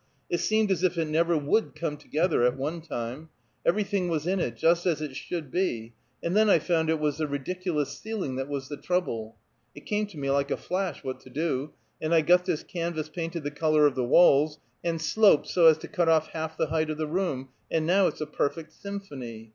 "It 0.31 0.39
seemed 0.39 0.71
as 0.71 0.81
if 0.81 0.97
it 0.97 1.05
never 1.09 1.37
would 1.37 1.75
come 1.75 1.95
together, 1.95 2.41
at 2.41 2.57
one 2.57 2.81
time. 2.81 3.29
Everything 3.63 4.09
was 4.09 4.25
in 4.25 4.39
it, 4.39 4.55
just 4.57 4.87
as 4.87 4.99
it 4.99 5.15
should 5.15 5.51
be; 5.51 5.93
and 6.23 6.35
then 6.35 6.49
I 6.49 6.57
found 6.57 6.89
it 6.89 6.99
was 6.99 7.19
the 7.19 7.27
ridiculous 7.27 7.95
ceiling 7.99 8.35
that 8.37 8.47
was 8.49 8.67
the 8.67 8.77
trouble. 8.77 9.35
It 9.75 9.85
came 9.85 10.07
to 10.07 10.17
me 10.17 10.31
like 10.31 10.49
a 10.49 10.57
flash, 10.57 11.03
what 11.03 11.19
to 11.19 11.29
do, 11.29 11.73
and 12.01 12.15
I 12.15 12.21
got 12.21 12.45
this 12.45 12.63
canvas 12.63 13.09
painted 13.09 13.43
the 13.43 13.51
color 13.51 13.85
of 13.85 13.93
the 13.93 14.03
walls, 14.03 14.57
and 14.83 14.99
sloped 14.99 15.45
so 15.45 15.67
as 15.67 15.77
to 15.77 15.87
cut 15.87 16.09
off 16.09 16.29
half 16.29 16.57
the 16.57 16.69
height 16.69 16.89
of 16.89 16.97
the 16.97 17.05
room; 17.05 17.49
and 17.69 17.85
now 17.85 18.07
it's 18.07 18.21
a 18.21 18.25
perfect 18.25 18.73
symphony. 18.73 19.49